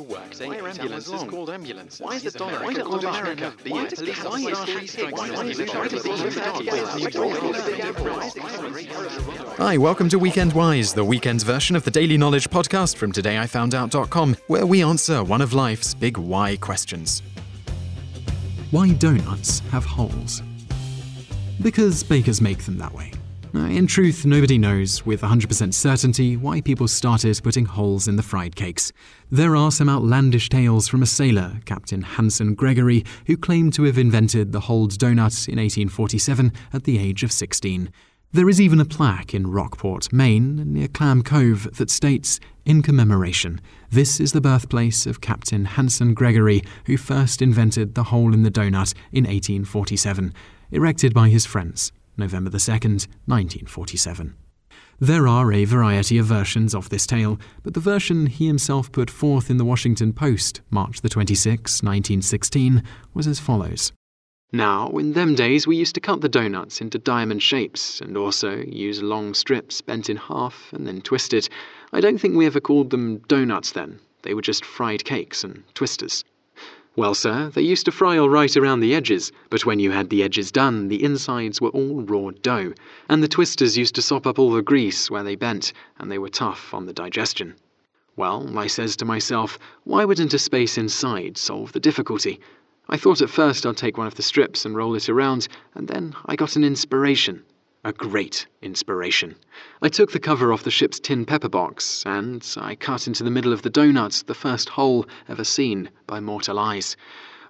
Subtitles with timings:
[0.00, 0.34] work.
[0.38, 2.00] Why are Why are ambulances ambulances called called ambulances?
[2.00, 3.46] Why is Is the America Why is it called called America?
[3.46, 3.70] America?
[3.70, 5.12] Why US does police Why is it strikes.
[5.12, 5.86] Why Why is is it it Why
[8.26, 12.96] is it Hi, welcome to Weekend Wise, the weekend version of the daily knowledge podcast
[12.96, 17.22] from todayifoundout.com, where we answer one of life's big why questions.
[18.70, 20.42] Why donuts have holes?
[21.62, 23.12] Because bakers make them that way.
[23.56, 28.54] In truth, nobody knows with 100% certainty why people started putting holes in the fried
[28.54, 28.92] cakes.
[29.30, 33.98] There are some outlandish tales from a sailor, Captain Hanson Gregory, who claimed to have
[33.98, 37.90] invented the holed donut in 1847 at the age of 16.
[38.32, 43.60] There is even a plaque in Rockport, Maine, near Clam Cove, that states, in commemoration,
[43.90, 48.50] this is the birthplace of Captain Hanson Gregory, who first invented the hole in the
[48.50, 50.34] donut in 1847,
[50.72, 54.34] erected by his friends, November the 2nd, 1947.
[54.98, 59.10] There are a variety of versions of this tale, but the version he himself put
[59.10, 63.92] forth in the Washington Post, March the 26th, 1916, was as follows.
[64.52, 68.62] Now, in them days, we used to cut the donuts into diamond shapes and also
[68.62, 71.48] use long strips bent in half and then twisted.
[71.92, 73.98] I don't think we ever called them donuts then.
[74.22, 76.24] They were just fried cakes and twisters.
[76.96, 80.08] Well, sir, they used to fry all right around the edges, but when you had
[80.08, 82.72] the edges done, the insides were all raw dough,
[83.06, 86.16] and the twisters used to sop up all the grease where they bent, and they
[86.16, 87.54] were tough on the digestion.
[88.16, 92.40] Well, I says to myself, why wouldn't a space inside solve the difficulty?
[92.88, 95.88] I thought at first I'd take one of the strips and roll it around, and
[95.88, 97.44] then I got an inspiration.
[97.86, 99.36] A great inspiration.
[99.80, 103.30] I took the cover off the ship's tin pepper box, and I cut into the
[103.30, 106.96] middle of the donuts the first hole ever seen by mortal eyes.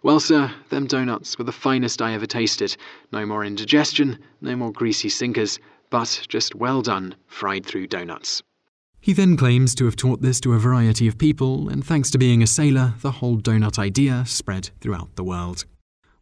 [0.02, 2.76] Well, sir, them donuts were the finest I ever tasted.
[3.12, 8.42] No more indigestion, no more greasy sinkers, but just well done, fried through donuts.
[9.00, 12.18] He then claims to have taught this to a variety of people, and thanks to
[12.18, 15.64] being a sailor, the whole donut idea spread throughout the world.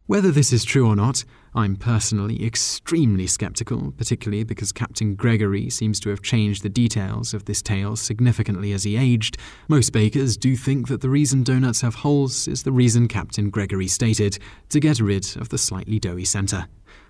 [0.05, 6.01] Whether this is true or not, I'm personally extremely skeptical, particularly because Captain Gregory seems
[6.01, 9.37] to have changed the details of this tale significantly as he aged.
[9.69, 13.87] Most bakers do think that the reason donuts have holes is the reason Captain Gregory
[13.87, 16.67] stated to get rid of the slightly doughy centre.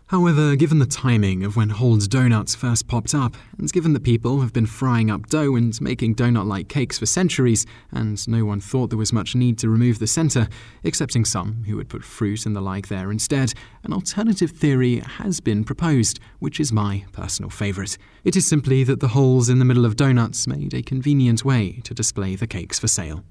[0.10, 4.42] However, given the timing of when Hold's donuts first popped up, and given that people
[4.42, 8.62] have been frying up dough and making donut like cakes for centuries, and no one
[8.62, 10.48] thought there was much need to remove the centre,
[10.84, 13.52] excepting some who would put fruit and the like there instead,
[13.84, 13.94] an
[14.36, 17.98] alternative theory has been proposed, which is my personal favourite.
[18.26, 21.80] It is simply that the holes in the middle of donuts made a convenient way
[21.86, 23.24] to display the cakes for sale.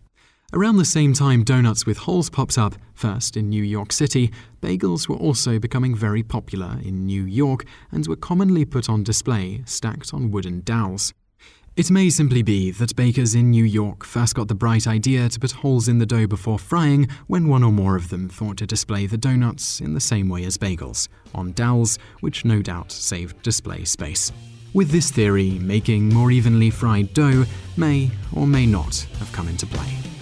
[0.54, 4.32] Around the same time donuts with holes popped up, first in New York City,
[4.62, 9.62] bagels were also becoming very popular in New York and were commonly put on display
[9.66, 11.12] stacked on wooden dowels.
[11.76, 15.40] It may simply be that bakers in New York first got the bright idea to
[15.40, 18.66] put holes in the dough before frying when one or more of them thought to
[18.66, 23.42] display the donuts in the same way as bagels, on dowels, which no doubt saved
[23.42, 24.30] display space.
[24.72, 27.44] With this theory, making more evenly fried dough
[27.76, 30.13] may or may not have come into play.